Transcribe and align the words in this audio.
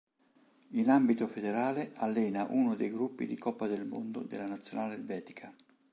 In 0.71 0.89
ambito 0.89 1.27
federale 1.27 1.91
allena 1.97 2.47
uno 2.49 2.73
dei 2.73 2.89
gruppi 2.89 3.27
di 3.27 3.37
Coppa 3.37 3.67
del 3.67 3.85
Mondo 3.85 4.21
della 4.23 4.47
nazionale 4.47 4.95
elvetica. 4.95 5.53